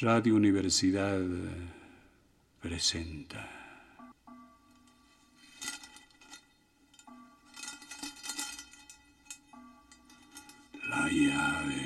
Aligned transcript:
Radio 0.00 0.34
Universidad 0.34 1.22
presenta. 2.58 3.48
La 10.88 11.08
llave 11.08 11.83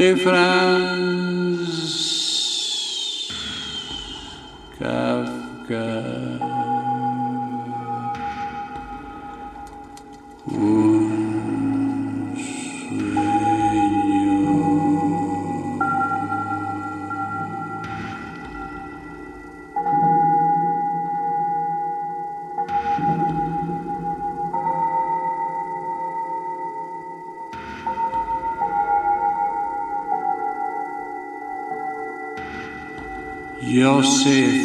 de 0.00 0.16
France. 0.16 1.60
Kafka. 4.78 5.88
Un 10.50 10.89
see 34.02 34.59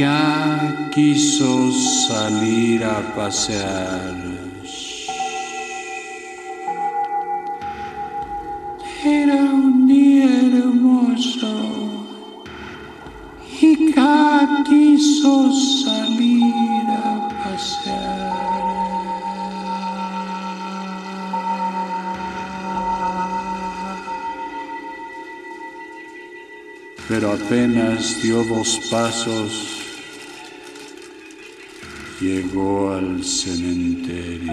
y 0.00 0.02
K 0.02 0.88
quiso 0.94 1.70
salir 1.72 2.82
a 2.84 3.14
pasear. 3.14 4.14
Era 9.04 9.34
un 9.34 9.86
día 9.86 10.40
hermoso 10.40 11.52
y 13.60 13.92
K 13.92 14.64
quiso 14.66 15.52
salir 15.84 16.84
a 16.88 17.28
pasear. 17.44 18.40
pero 27.10 27.32
apenas 27.32 28.22
dio 28.22 28.44
dos 28.44 28.78
pasos, 28.88 29.79
llegó 32.20 32.92
al 32.92 33.24
cementerio. 33.24 34.52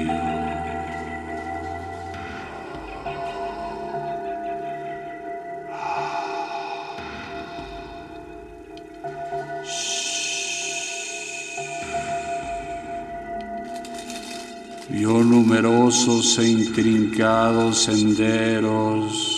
Vio 14.90 15.24
numerosos 15.24 16.40
e 16.40 16.48
intrincados 16.48 17.84
senderos 17.84 19.36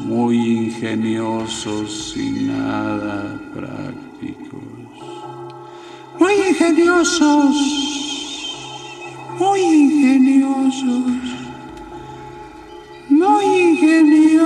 muy 0.00 0.36
ingeniosos 0.36 2.14
y 2.16 2.30
nada 2.30 3.40
prácticos. 3.54 4.75
Muy 6.18 6.32
ingeniosos, 6.48 7.56
muy 9.38 9.60
ingeniosos, 9.60 11.12
muy 13.08 13.44
ingeniosos. 13.44 14.36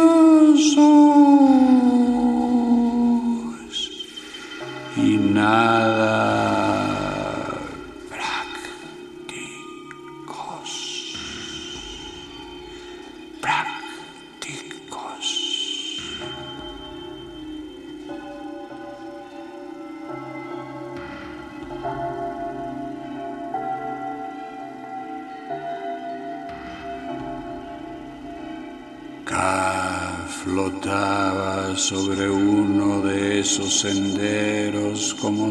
Y 4.97 5.17
nada 5.17 5.80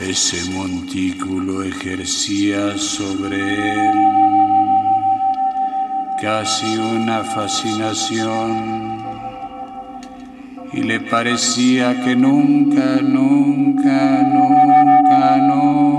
Ese 0.00 0.50
montículo 0.52 1.64
ejercía 1.64 2.78
sobre 2.78 3.36
él 3.36 4.27
casi 6.20 6.76
una 6.76 7.22
fascinación 7.22 8.98
y 10.72 10.82
le 10.82 11.00
parecía 11.00 12.04
que 12.04 12.16
nunca, 12.16 13.00
nunca, 13.00 14.22
nunca, 14.22 15.36
nunca 15.48 15.98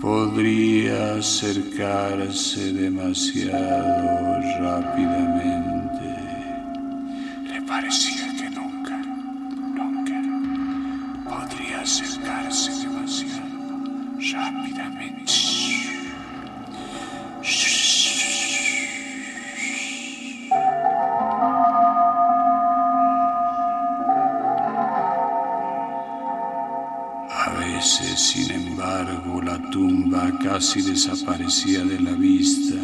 podría 0.00 1.14
acercarse 1.14 2.72
demasiado 2.72 4.40
rápidamente. 4.60 5.59
Sin 27.82 28.50
embargo, 28.50 29.40
la 29.42 29.58
tumba 29.70 30.30
casi 30.42 30.82
desaparecía 30.82 31.82
de 31.84 31.98
la 32.00 32.12
vista, 32.12 32.76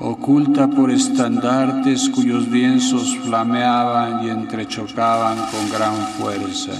oculta 0.00 0.68
por 0.68 0.90
estandartes 0.90 2.08
cuyos 2.08 2.48
lienzos 2.48 3.16
flameaban 3.18 4.24
y 4.24 4.30
entrechocaban 4.30 5.38
con 5.50 5.70
gran 5.70 5.94
fuerza. 6.18 6.72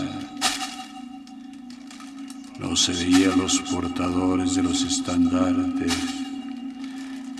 No 2.58 2.74
se 2.74 2.92
veía 2.92 3.36
los 3.36 3.60
portadores 3.60 4.56
de 4.56 4.64
los 4.64 4.82
estandartes, 4.82 5.96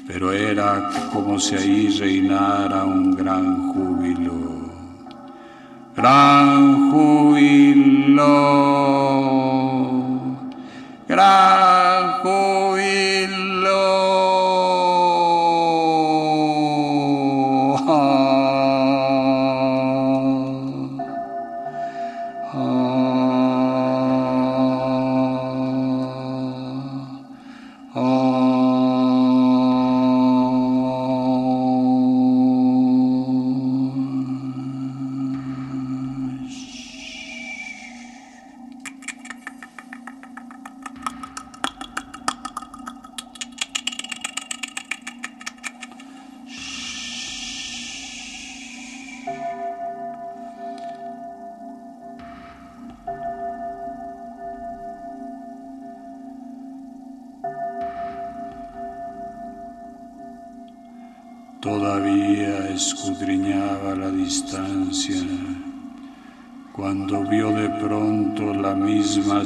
pero 0.06 0.32
era 0.32 1.10
como 1.12 1.40
si 1.40 1.56
ahí 1.56 1.88
reinara 1.98 2.84
un 2.84 3.16
gran 3.16 3.72
júbilo. 3.72 4.58
Gran 5.96 6.92
júbilo, 6.92 8.57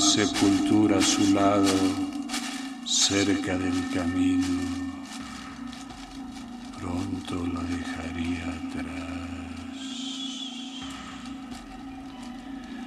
sepultura 0.03 0.99
a 0.99 1.01
su 1.01 1.33
lado, 1.33 1.65
cerca 2.85 3.57
del 3.57 3.89
camino. 3.95 4.59
Pronto 6.79 7.47
la 7.55 7.61
dejaría 7.63 8.43
atrás. 8.43 8.93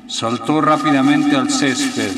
Saltó 0.07 0.59
rápidamente 0.59 1.35
al 1.37 1.49
césped, 1.49 2.11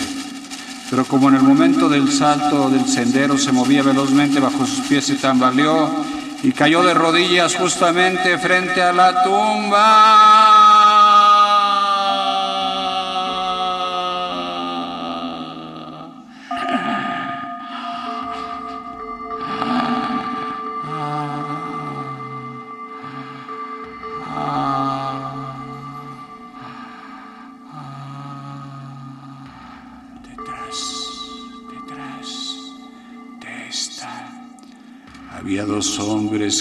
pero 0.90 1.06
como 1.06 1.30
en 1.30 1.36
el 1.36 1.44
momento 1.44 1.88
del 1.88 2.12
salto 2.12 2.70
del 2.70 2.88
sendero 2.88 3.38
se 3.38 3.52
movía 3.52 3.84
velozmente 3.84 4.40
bajo 4.40 4.66
sus 4.66 4.88
pies 4.88 5.10
y 5.10 5.16
tambaleó, 5.16 6.04
y 6.42 6.52
cayó 6.52 6.84
de 6.84 6.96
rodillas 6.96 7.56
justamente 7.56 8.38
frente 8.40 8.82
a 8.82 8.94
la 8.94 9.24
tumba. 9.24 10.47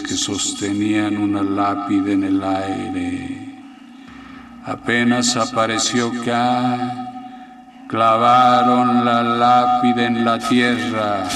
Que 0.03 0.17
sostenían 0.17 1.17
una 1.17 1.43
lápida 1.43 2.12
en 2.12 2.25
el 2.25 2.43
aire. 2.43 3.47
Apenas 4.65 5.37
apareció 5.37 6.11
K, 6.25 7.87
clavaron 7.88 9.05
la 9.05 9.23
lápida 9.23 10.07
en 10.07 10.25
la 10.25 10.38
tierra, 10.38 11.29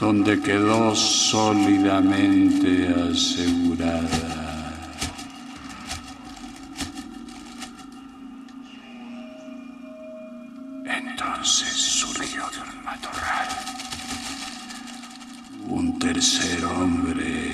donde 0.00 0.40
quedó 0.40 0.96
sólidamente 0.96 2.88
asegurada. 3.10 4.40
Entonces 10.86 11.68
surgió 11.68 12.42
de 12.50 12.60
un 12.62 12.84
matorral 12.84 13.48
tercer 16.00 16.64
hombre 16.64 17.52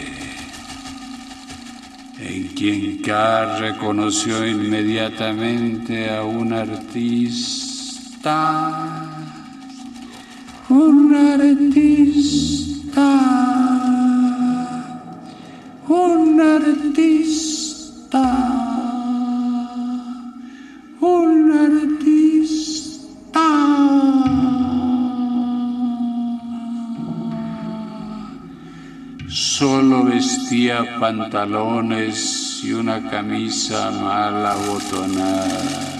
en 2.20 2.48
quien 2.54 3.02
K 3.02 3.58
reconoció 3.58 4.46
inmediatamente 4.46 6.08
a 6.08 6.22
un 6.22 6.52
artista, 6.52 8.30
un 10.68 11.14
artista, 11.14 13.06
pantalones 30.98 32.60
y 32.64 32.72
una 32.72 33.08
camisa 33.08 33.90
mal 33.90 34.46
abotonada. 34.46 35.96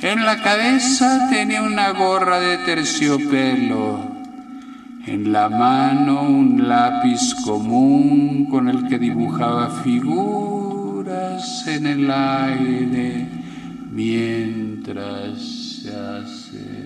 En 0.00 0.24
la 0.24 0.42
cabeza 0.42 1.28
tenía 1.30 1.62
una 1.62 1.90
gorra 1.90 2.38
de 2.38 2.58
terciopelo. 2.58 4.16
En 5.06 5.32
la 5.32 5.48
mano 5.48 6.22
un 6.22 6.68
lápiz 6.68 7.34
común 7.44 8.46
con 8.50 8.68
el 8.68 8.86
que 8.86 8.98
dibujaba 8.98 9.70
figuras 9.82 11.66
en 11.66 11.86
el 11.86 12.10
aire 12.10 13.26
mientras 13.90 15.38
se 15.40 15.90
acercaba. 15.90 16.77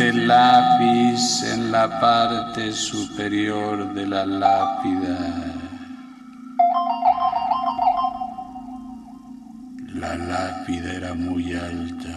Este 0.00 0.12
lápiz 0.14 1.42
en 1.52 1.70
la 1.70 2.00
parte 2.00 2.72
superior 2.72 3.92
de 3.92 4.06
la 4.06 4.24
lápida. 4.24 5.18
La 9.94 10.16
lápida 10.16 10.94
era 10.94 11.12
muy 11.12 11.52
alta. 11.52 12.16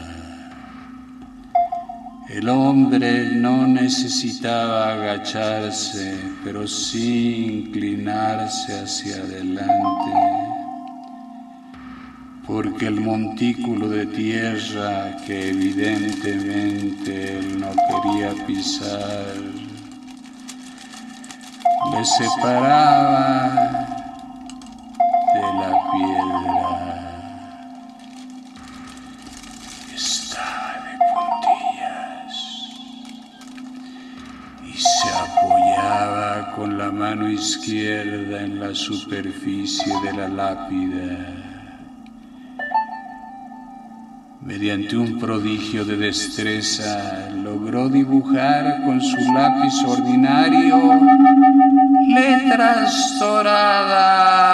El 2.29 2.47
hombre 2.47 3.35
no 3.35 3.67
necesitaba 3.67 4.93
agacharse, 4.93 6.17
pero 6.45 6.65
sí 6.65 7.65
inclinarse 7.65 8.79
hacia 8.79 9.17
adelante 9.17 10.32
porque 12.53 12.85
el 12.85 13.01
montículo 13.01 13.89
de 13.89 14.05
tierra 14.05 15.17
que 15.25 15.49
evidentemente 15.49 17.39
él 17.39 17.59
no 17.59 17.71
quería 17.87 18.45
pisar 18.45 19.33
le 21.91 22.05
separaba 22.05 23.87
de 25.33 25.41
la 25.41 25.71
piedra. 25.91 26.69
Estaba 29.95 30.73
de 30.85 30.93
puntillas 31.09 32.35
y 34.63 34.73
se 34.77 35.09
apoyaba 35.09 36.51
con 36.55 36.77
la 36.77 36.91
mano 36.91 37.31
izquierda 37.31 38.43
en 38.43 38.59
la 38.59 38.75
superficie 38.75 39.91
de 40.03 40.13
la 40.13 40.27
lápida. 40.27 41.42
Mediante 44.53 44.95
un 44.95 45.17
prodigio 45.17 45.83
de 45.83 45.97
destreza 45.97 47.27
logró 47.43 47.89
dibujar 47.89 48.83
con 48.85 49.01
su 49.01 49.17
lápiz 49.33 49.73
ordinario 49.83 50.93
letras 52.13 53.17
doradas. 53.19 54.53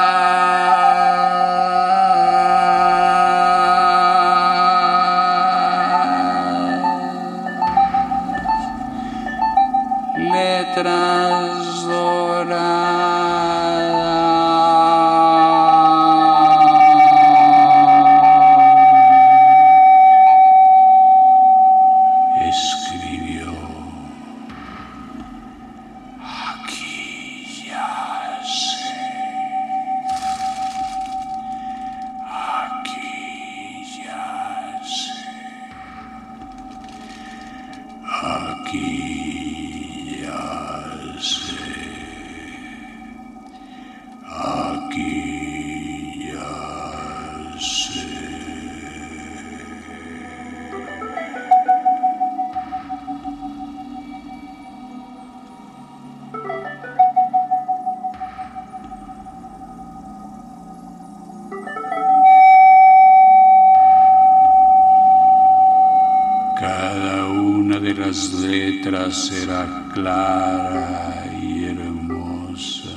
Clara 70.02 71.26
y 71.42 71.66
hermosa. 71.66 72.90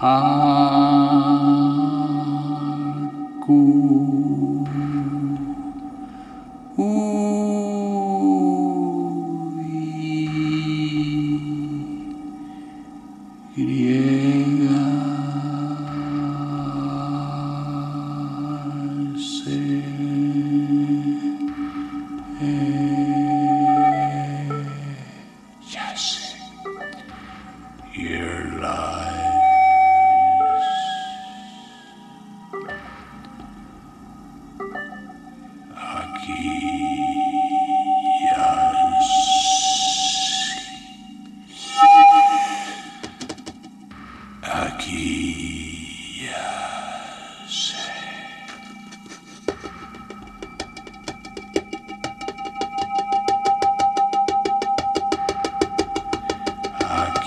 Acu, 0.00 1.77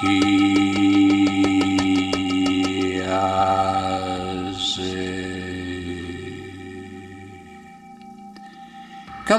Cada 0.01 0.09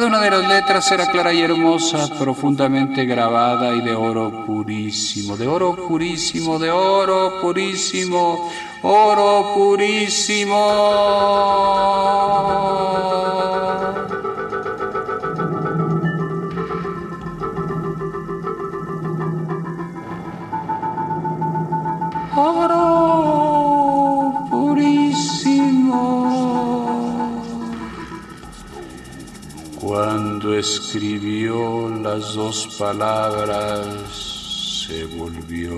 una 0.06 0.20
de 0.20 0.30
las 0.30 0.48
letras 0.48 0.92
era 0.92 1.06
clara 1.06 1.34
y 1.34 1.42
hermosa, 1.42 2.08
profundamente 2.16 3.04
grabada 3.04 3.74
y 3.74 3.80
de 3.80 3.94
oro 3.94 4.46
purísimo, 4.46 5.36
de 5.36 5.48
oro 5.48 5.74
purísimo, 5.88 6.60
de 6.60 6.70
oro 6.70 7.40
purísimo, 7.40 8.48
oro 8.82 9.54
purísimo. 9.54 10.54
Escribió 30.62 31.88
las 31.88 32.34
dos 32.34 32.76
palabras, 32.78 33.84
se 34.86 35.04
volvió 35.06 35.74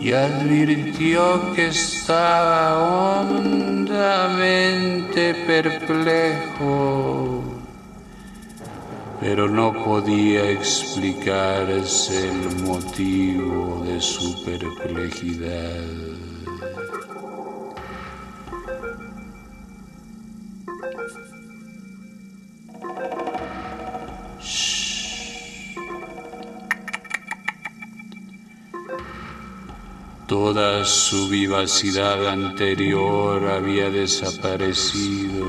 y 0.00 0.12
advirtió 0.12 1.52
que 1.54 1.68
estaba 1.68 3.28
hondamente 3.28 5.34
perplejo, 5.46 7.44
pero 9.20 9.48
no 9.48 9.72
podía 9.84 10.50
explicarse 10.50 12.30
el 12.30 12.56
motivo 12.62 13.84
de 13.84 14.00
su 14.00 14.42
perplejidad. 14.44 16.19
Su 31.10 31.28
vivacidad 31.28 32.28
anterior 32.28 33.44
había 33.50 33.90
desaparecido. 33.90 35.44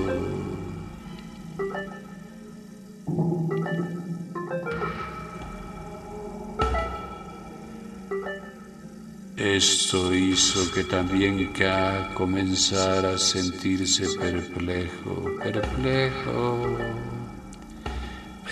Esto 9.37 10.11
hizo 10.15 10.71
que 10.73 10.83
también 10.83 11.53
K 11.53 12.09
comenzara 12.15 13.11
a 13.13 13.17
sentirse 13.19 14.07
perplejo, 14.17 15.25
perplejo, 15.43 16.75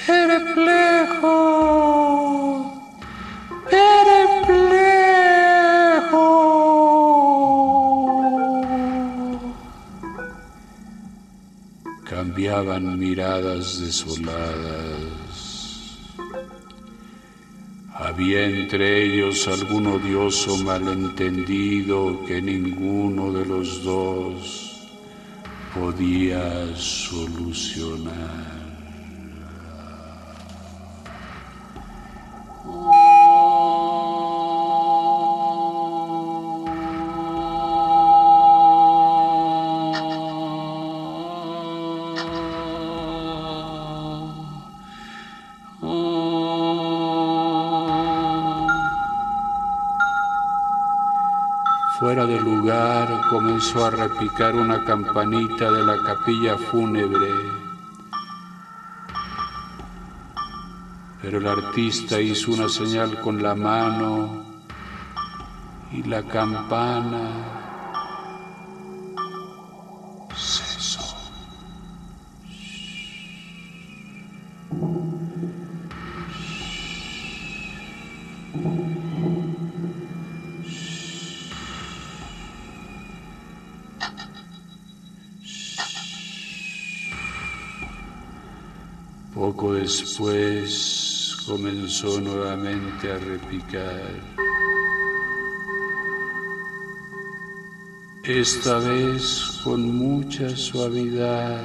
perplejo, 0.06 1.88
miradas 12.63 13.80
desoladas. 13.80 15.00
Había 17.94 18.46
entre 18.46 19.04
ellos 19.04 19.48
algún 19.48 19.88
odioso 19.88 20.58
malentendido 20.58 22.25
que 22.25 22.42
ninguno 22.42 23.32
de 23.32 23.46
los 23.46 23.84
dos 23.84 24.88
podía 25.74 26.75
solucionar. 26.75 28.59
Fuera 52.00 52.25
del 52.25 52.41
lugar 52.41 53.27
comenzó 53.29 53.84
a 53.86 53.89
repicar 53.89 54.56
una 54.56 54.86
campanita 54.86 55.70
de 55.70 55.84
la 55.86 56.01
capilla 56.01 56.58
fúnebre. 56.58 57.27
Pero 61.22 61.40
el 61.40 61.48
artista 61.48 62.22
hizo 62.22 62.53
una 62.53 62.70
señal 62.70 63.20
con 63.20 63.44
la 63.44 63.53
mano 63.53 64.46
y 65.92 66.03
la 66.03 66.24
campana 66.24 67.58
después 89.90 91.36
comenzó 91.48 92.22
nuevamente 92.22 93.12
a 93.12 93.18
repicar. 93.18 94.14
Esta 98.24 98.78
vez 98.78 99.60
con 99.64 99.82
mucha 99.98 100.56
suavidad 100.56 101.64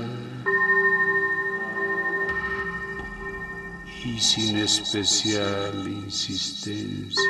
y 4.06 4.18
sin 4.18 4.56
especial 4.56 5.86
insistencia. 5.86 7.20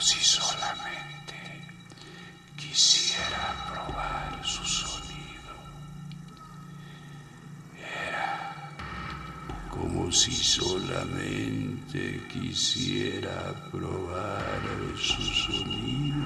Si 0.00 0.22
solamente 0.22 1.34
quisiera 2.56 3.54
probar 3.68 4.38
su 4.44 4.64
sonido. 4.64 5.54
Era 7.76 8.54
como 9.70 10.12
si 10.12 10.32
solamente 10.32 12.20
quisiera 12.28 13.54
probar 13.72 14.62
su 14.96 15.22
sonido. 15.22 16.24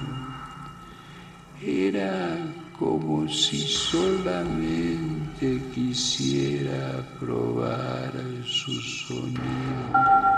Era 1.61 2.37
como 2.77 3.27
si 3.27 3.59
solamente 3.59 5.61
quisiera 5.73 7.03
probar 7.19 8.13
su 8.45 8.79
sonido. 8.81 10.32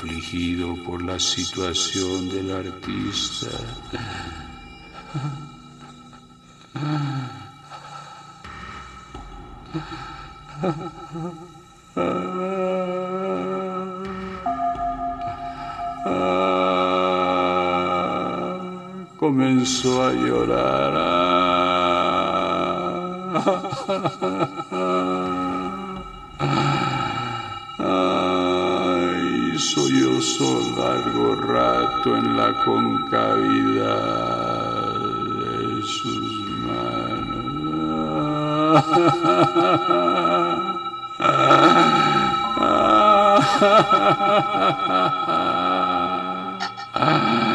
Afligido 0.00 0.74
por 0.86 1.02
la 1.02 1.18
situación 1.18 2.30
del 2.30 2.52
artista. 2.52 3.48
Comenzó 19.18 20.02
a 20.02 20.12
llorar. 20.12 20.80
Largo 30.40 31.34
rato 31.34 32.16
en 32.16 32.34
la 32.36 32.54
concavidad 32.64 33.90
de 35.38 35.82
sus 35.82 36.40
El 46.92 47.46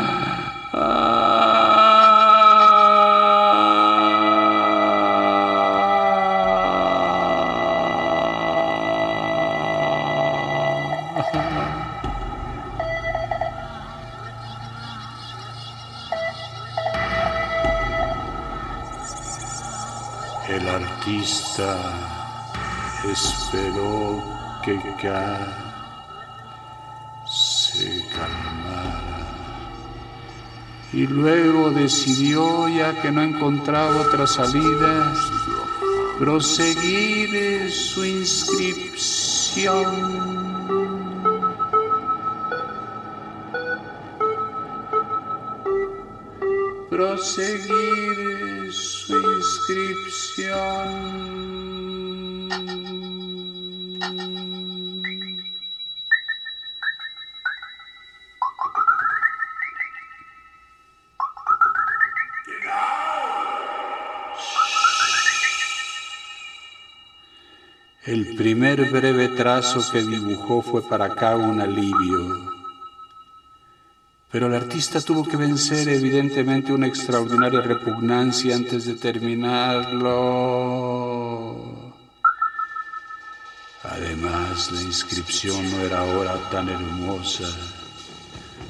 esperó 23.12 24.24
que 24.63 24.80
K 25.02 25.38
se 27.26 28.06
calmara 28.10 29.15
y 30.96 31.06
luego 31.08 31.72
decidió, 31.72 32.70
ya 32.70 33.02
que 33.02 33.12
no 33.12 33.22
encontraba 33.22 34.00
otra 34.00 34.26
salida, 34.26 35.13
proseguir 36.18 37.70
su 37.70 38.06
inscripción. 38.06 39.84
Proseguir 46.89 48.72
su 48.72 49.18
inscripción. 49.18 51.75
El 68.06 68.36
primer 68.36 68.92
breve 68.92 69.30
trazo 69.30 69.82
que 69.92 70.04
dibujó 70.04 70.62
fue 70.62 70.88
para 70.88 71.06
acá 71.06 71.36
un 71.36 71.60
alivio. 71.60 72.52
Pero 74.32 74.46
el 74.46 74.54
artista 74.54 75.02
tuvo 75.02 75.26
que 75.26 75.38
vencer 75.38 75.90
evidentemente 75.90 76.72
una 76.72 76.86
extraordinaria 76.86 77.62
repugnancia 77.62 78.56
antes 78.56 78.86
de 78.86 78.94
terminarlo. 78.94 81.85
Además, 83.96 84.74
la 84.74 84.82
inscripción 84.82 85.72
no 85.72 85.80
era 85.80 86.00
ahora 86.02 86.50
tan 86.52 86.68
hermosa. 86.68 87.48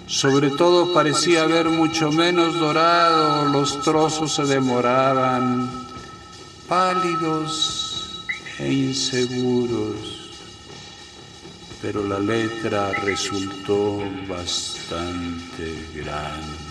Sobre 0.05 0.51
todo 0.51 0.93
parecía 0.93 1.43
haber 1.43 1.67
mucho 1.67 2.11
menos 2.11 2.59
dorado, 2.59 3.45
los 3.45 3.81
trozos 3.81 4.35
se 4.35 4.43
demoraban, 4.43 5.87
pálidos 6.69 8.23
e 8.59 8.71
inseguros, 8.71 10.31
pero 11.81 12.07
la 12.07 12.19
letra 12.19 12.91
resultó 12.91 14.03
bastante 14.27 15.87
grande. 15.95 16.64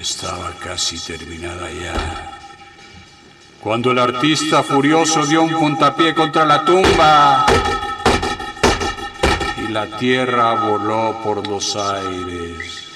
Estaba 0.00 0.52
casi 0.58 0.98
terminada 0.98 1.70
ya. 1.70 2.40
Cuando 3.60 3.90
el 3.90 3.98
artista 3.98 4.62
furioso 4.62 5.26
dio 5.26 5.42
un 5.42 5.52
puntapié 5.52 6.14
contra 6.14 6.46
la 6.46 6.64
tumba, 6.64 7.44
la 9.68 9.98
tierra 9.98 10.54
voló 10.54 11.20
por 11.22 11.46
los 11.46 11.76
aires. 11.76 12.89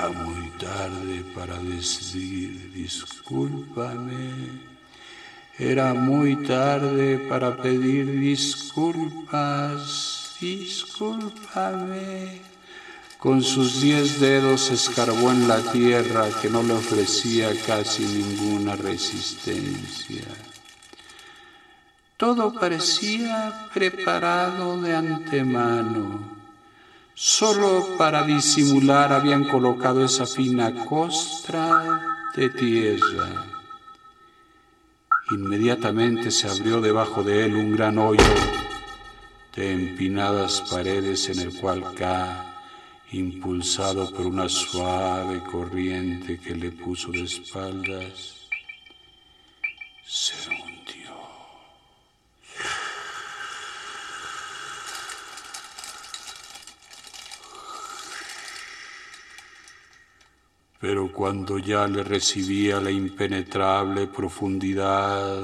Era 0.00 0.08
muy 0.08 0.48
tarde 0.52 1.22
para 1.34 1.58
decir 1.58 2.72
discúlpame. 2.72 4.32
Era 5.58 5.92
muy 5.92 6.36
tarde 6.36 7.18
para 7.28 7.54
pedir 7.54 8.18
disculpas. 8.18 9.78
Discúlpame. 10.40 12.40
Con 13.18 13.42
sus 13.42 13.82
diez 13.82 14.20
dedos 14.20 14.70
escarbó 14.70 15.32
en 15.32 15.46
la 15.46 15.60
tierra 15.70 16.30
que 16.40 16.48
no 16.48 16.62
le 16.62 16.72
ofrecía 16.72 17.50
casi 17.66 18.02
ninguna 18.02 18.76
resistencia. 18.76 20.24
Todo 22.16 22.54
parecía 22.54 23.68
preparado 23.74 24.80
de 24.80 24.96
antemano. 24.96 26.39
Solo 27.22 27.98
para 27.98 28.22
disimular 28.22 29.12
habían 29.12 29.44
colocado 29.44 30.02
esa 30.02 30.24
fina 30.24 30.86
costra 30.86 32.00
de 32.34 32.48
tierra. 32.48 33.44
Inmediatamente 35.30 36.30
se 36.30 36.48
abrió 36.48 36.80
debajo 36.80 37.22
de 37.22 37.44
él 37.44 37.56
un 37.56 37.72
gran 37.72 37.98
hoyo 37.98 38.24
de 39.54 39.70
empinadas 39.70 40.62
paredes 40.70 41.28
en 41.28 41.40
el 41.40 41.60
cual 41.60 41.92
K, 41.94 42.54
impulsado 43.12 44.10
por 44.10 44.24
una 44.24 44.48
suave 44.48 45.42
corriente 45.42 46.40
que 46.40 46.54
le 46.54 46.70
puso 46.70 47.12
de 47.12 47.24
espaldas, 47.24 48.48
se 50.06 50.36
Pero 60.80 61.12
cuando 61.12 61.58
ya 61.58 61.86
le 61.86 62.02
recibía 62.02 62.80
la 62.80 62.90
impenetrable 62.90 64.06
profundidad, 64.06 65.38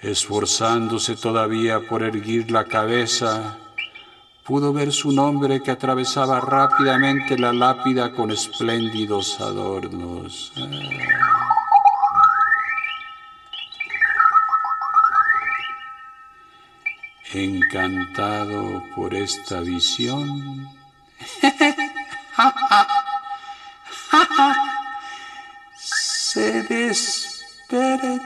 esforzándose 0.00 1.16
todavía 1.16 1.80
por 1.88 2.04
erguir 2.04 2.48
la 2.52 2.64
cabeza, 2.64 3.58
pudo 4.44 4.72
ver 4.72 4.92
su 4.92 5.10
nombre 5.10 5.60
que 5.62 5.72
atravesaba 5.72 6.40
rápidamente 6.40 7.36
la 7.36 7.52
lápida 7.52 8.12
con 8.12 8.30
espléndidos 8.30 9.40
adornos. 9.40 10.52
Encantado 17.32 18.84
por 18.94 19.12
esta 19.12 19.58
visión, 19.58 20.68
se 25.76 26.62
despertó. 26.62 28.24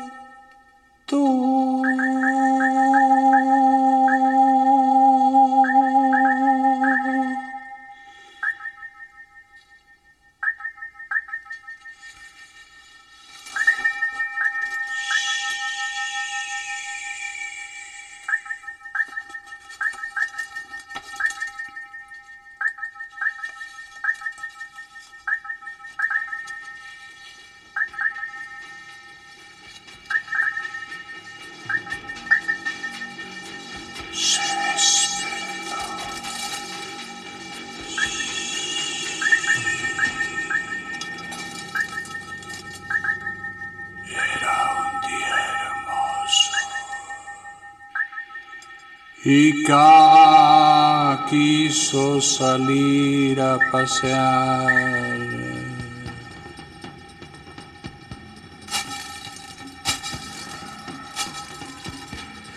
Quiso 51.28 52.20
salir 52.20 53.40
a 53.40 53.58
pasear. 53.70 55.18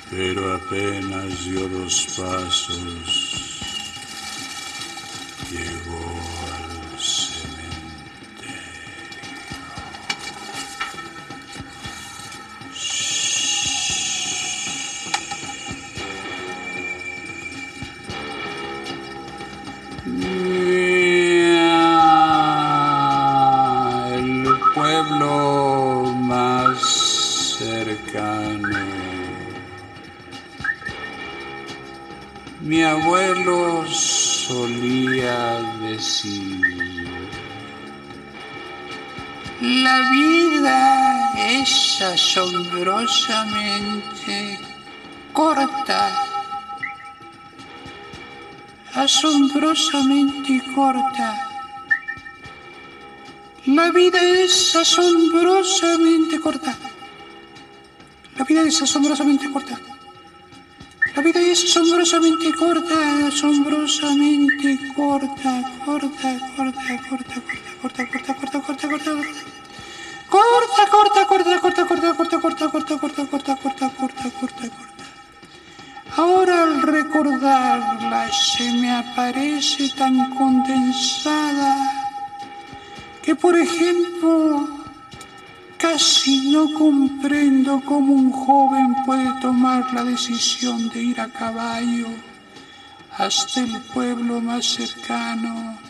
Pero 0.10 0.56
apenas 0.56 1.46
dio 1.46 1.68
dos 1.70 2.06
pasos, 2.18 3.31
corta, 45.54 46.02
asombrosamente 48.94 50.64
corta. 50.74 51.28
La 53.66 53.92
vida 53.92 54.22
es 54.24 54.76
asombrosamente 54.76 56.40
corta. 56.40 56.74
La 58.38 58.46
vida 58.46 58.62
es 58.62 58.82
asombrosamente 58.82 59.52
corta. 59.52 59.78
La 61.16 61.22
vida 61.22 61.42
es 61.42 61.64
asombrosamente 61.66 62.54
corta, 62.54 63.28
asombrosamente 63.28 64.80
corta, 64.96 65.54
corta, 65.86 66.30
corta, 66.56 66.92
corta, 67.10 67.42
corta, 67.82 68.08
corta, 68.08 68.08
corta, 68.08 68.34
corta, 68.36 68.62
corta, 68.62 68.88
corta. 68.88 69.12
Corta, 70.30 70.84
corta, 70.90 71.26
corta, 71.28 71.60
corta, 71.60 71.86
corta, 71.86 72.16
corta, 72.16 72.40
corta, 72.40 72.70
corta, 72.72 72.98
corta, 73.00 73.26
corta, 73.28 73.56
corta, 73.58 73.90
corta, 74.00 74.32
corta, 74.40 74.70
corta. 74.70 75.01
Ahora 76.18 76.64
al 76.64 76.82
recordarla 76.82 78.30
se 78.32 78.72
me 78.74 78.92
aparece 78.92 79.90
tan 79.90 80.36
condensada 80.36 81.76
que 83.22 83.36
por 83.36 83.56
ejemplo 83.56 84.68
casi 85.78 86.52
no 86.52 86.74
comprendo 86.74 87.82
cómo 87.86 88.14
un 88.14 88.32
joven 88.32 88.96
puede 89.06 89.32
tomar 89.42 89.94
la 89.94 90.04
decisión 90.04 90.90
de 90.90 91.02
ir 91.02 91.22
a 91.22 91.28
caballo 91.28 92.08
hasta 93.18 93.62
el 93.62 93.82
pueblo 93.94 94.42
más 94.42 94.66
cercano. 94.66 95.81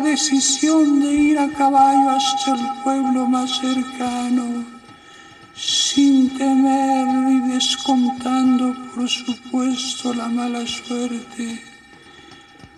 Decisión 0.00 1.00
de 1.00 1.12
ir 1.12 1.38
a 1.38 1.48
caballo 1.48 2.10
hasta 2.10 2.54
el 2.54 2.82
pueblo 2.82 3.26
más 3.26 3.50
cercano, 3.60 4.64
sin 5.54 6.36
temer 6.36 7.08
y 7.30 7.52
descontando, 7.52 8.74
por 8.94 9.08
supuesto, 9.08 10.14
la 10.14 10.28
mala 10.28 10.66
suerte 10.66 11.62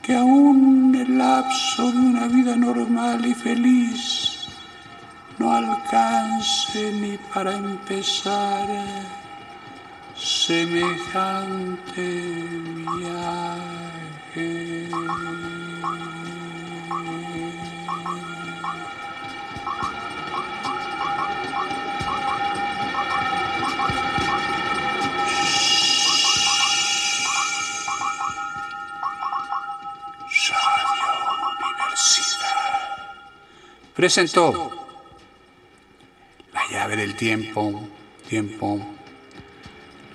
que 0.02 0.14
aún 0.16 0.94
el 0.94 1.16
lapso 1.16 1.92
de 1.92 1.98
una 1.98 2.26
vida 2.26 2.56
normal 2.56 3.24
y 3.24 3.34
feliz 3.34 4.32
no 5.38 5.52
alcance 5.52 6.92
ni 7.00 7.16
para 7.32 7.54
empezar 7.54 8.68
semejante 10.16 12.02
viaje. 14.34 14.88
Presentó 33.94 34.70
la 36.52 36.62
llave 36.70 36.96
del 36.96 37.14
tiempo, 37.14 37.88
tiempo, 38.28 38.80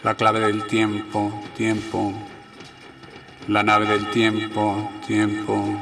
la 0.03 0.15
clave 0.15 0.39
del 0.39 0.65
tiempo, 0.67 1.43
tiempo, 1.55 2.13
la 3.47 3.63
nave 3.63 3.85
del 3.85 4.09
tiempo, 4.11 4.91
tiempo, 5.05 5.79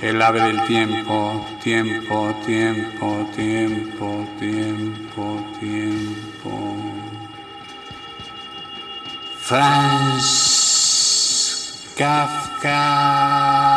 el 0.00 0.20
ave 0.20 0.40
del 0.40 0.64
tiempo, 0.66 1.46
tiempo, 1.62 2.34
tiempo, 2.44 3.28
tiempo, 3.36 4.28
tiempo, 4.38 5.46
tiempo. 5.60 6.76
Franz 9.40 10.32
Kafka. 11.96 13.71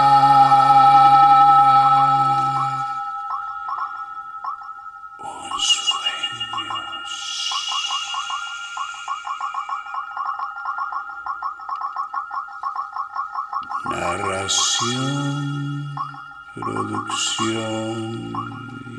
Producción 16.87 18.33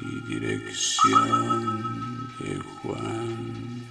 y 0.03 0.21
dirección 0.23 2.29
de 2.39 2.61
Juan 2.83 3.87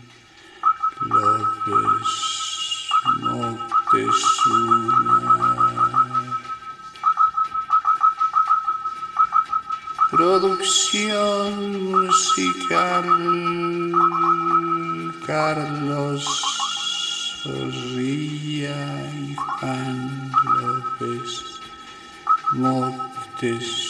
López 1.02 2.08
Moctezuma. 3.22 5.16
Producción 10.12 11.52
musical 11.92 13.06
Carlos 15.26 16.24
Zorrilla 17.44 18.82
y 19.14 19.16
Juan 19.36 20.32
López 20.60 21.28
Moctezuma. 22.54 23.85